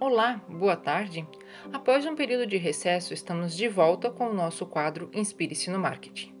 [0.00, 1.26] Olá, boa tarde.
[1.72, 6.34] Após um período de recesso, estamos de volta com o nosso quadro Inspire-se no Marketing.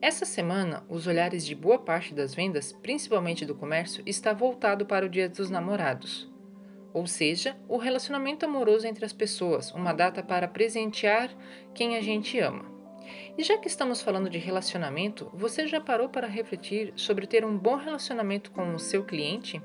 [0.00, 5.04] Essa semana, os olhares de boa parte das vendas, principalmente do comércio, está voltado para
[5.04, 6.32] o Dia dos Namorados.
[6.94, 11.36] Ou seja, o relacionamento amoroso entre as pessoas, uma data para presentear
[11.74, 12.70] quem a gente ama.
[13.36, 17.58] E já que estamos falando de relacionamento, você já parou para refletir sobre ter um
[17.58, 19.60] bom relacionamento com o seu cliente?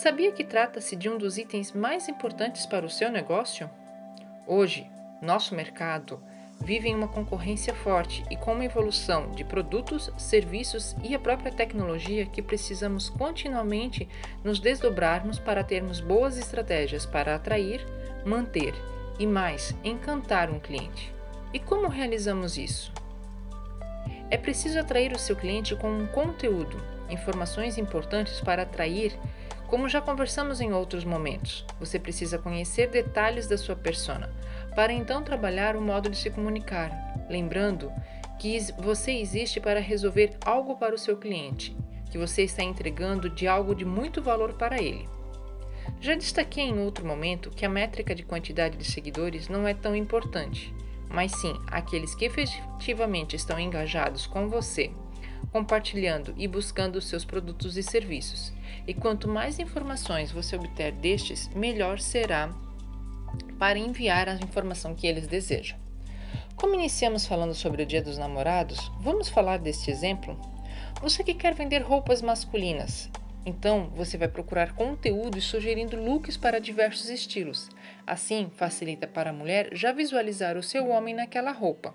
[0.00, 3.68] Sabia que trata-se de um dos itens mais importantes para o seu negócio?
[4.46, 4.88] Hoje,
[5.20, 6.22] nosso mercado
[6.60, 11.50] vive em uma concorrência forte e com uma evolução de produtos, serviços e a própria
[11.50, 14.08] tecnologia que precisamos continuamente
[14.44, 17.84] nos desdobrarmos para termos boas estratégias para atrair,
[18.24, 18.74] manter
[19.18, 21.12] e mais, encantar um cliente.
[21.52, 22.92] E como realizamos isso?
[24.30, 26.80] É preciso atrair o seu cliente com um conteúdo,
[27.10, 29.18] informações importantes para atrair
[29.68, 34.32] como já conversamos em outros momentos, você precisa conhecer detalhes da sua persona
[34.74, 36.90] para então trabalhar o modo de se comunicar,
[37.28, 37.92] lembrando
[38.38, 41.76] que você existe para resolver algo para o seu cliente,
[42.10, 45.06] que você está entregando de algo de muito valor para ele.
[46.00, 49.94] Já destaquei em outro momento que a métrica de quantidade de seguidores não é tão
[49.94, 50.74] importante,
[51.10, 54.90] mas sim aqueles que efetivamente estão engajados com você
[55.52, 58.52] compartilhando e buscando seus produtos e serviços.
[58.86, 62.50] E quanto mais informações você obter destes, melhor será
[63.58, 65.78] para enviar a informação que eles desejam.
[66.56, 70.38] Como iniciamos falando sobre o Dia dos Namorados, vamos falar deste exemplo?
[71.00, 73.08] Você que quer vender roupas masculinas,
[73.46, 77.68] então você vai procurar conteúdo e sugerindo looks para diversos estilos.
[78.06, 81.94] Assim, facilita para a mulher já visualizar o seu homem naquela roupa.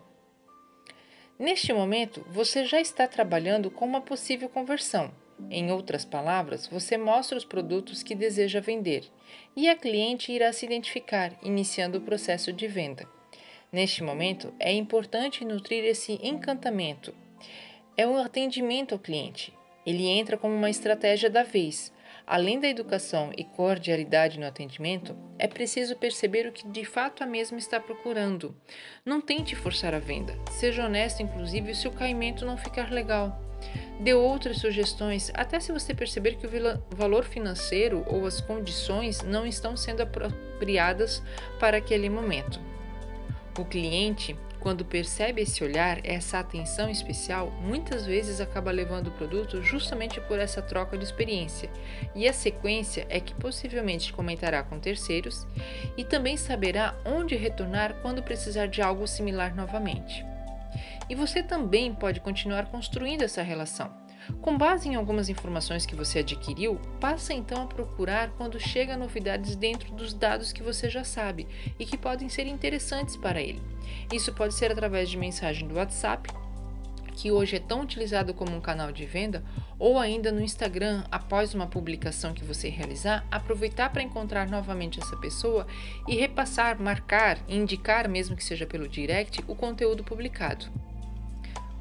[1.39, 5.11] Neste momento, você já está trabalhando com uma possível conversão.
[5.49, 9.05] Em outras palavras, você mostra os produtos que deseja vender
[9.55, 13.07] e a cliente irá se identificar, iniciando o processo de venda.
[13.71, 17.13] Neste momento, é importante nutrir esse encantamento.
[17.97, 19.53] É o atendimento ao cliente.
[19.85, 21.92] Ele entra como uma estratégia da vez,
[22.25, 27.27] Além da educação e cordialidade no atendimento, é preciso perceber o que de fato a
[27.27, 28.55] mesma está procurando.
[29.05, 30.33] Não tente forçar a venda.
[30.51, 33.41] Seja honesto, inclusive, se o caimento não ficar legal.
[33.99, 36.49] Dê outras sugestões, até se você perceber que o
[36.95, 41.21] valor financeiro ou as condições não estão sendo apropriadas
[41.59, 42.59] para aquele momento.
[43.57, 49.61] O cliente quando percebe esse olhar, essa atenção especial, muitas vezes acaba levando o produto
[49.61, 51.69] justamente por essa troca de experiência.
[52.15, 55.45] E a sequência é que possivelmente comentará com terceiros
[55.97, 60.25] e também saberá onde retornar quando precisar de algo similar novamente.
[61.09, 64.02] E você também pode continuar construindo essa relação.
[64.41, 69.55] Com base em algumas informações que você adquiriu, passa então a procurar quando chega novidades
[69.55, 71.47] dentro dos dados que você já sabe
[71.79, 73.61] e que podem ser interessantes para ele.
[74.11, 76.29] Isso pode ser através de mensagem do WhatsApp,
[77.15, 79.43] que hoje é tão utilizado como um canal de venda,
[79.77, 85.15] ou ainda no Instagram, após uma publicação que você realizar, aproveitar para encontrar novamente essa
[85.17, 85.67] pessoa
[86.07, 90.65] e repassar, marcar, indicar, mesmo que seja pelo direct, o conteúdo publicado.